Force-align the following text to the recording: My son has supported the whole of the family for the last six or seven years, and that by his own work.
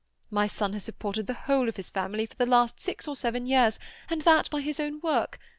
My 0.31 0.47
son 0.47 0.73
has 0.73 0.83
supported 0.83 1.27
the 1.27 1.35
whole 1.45 1.69
of 1.69 1.75
the 1.75 1.83
family 1.83 2.25
for 2.25 2.33
the 2.33 2.47
last 2.47 2.79
six 2.79 3.07
or 3.07 3.15
seven 3.15 3.45
years, 3.45 3.77
and 4.09 4.23
that 4.23 4.49
by 4.49 4.61
his 4.61 4.79
own 4.79 4.99
work. 5.01 5.37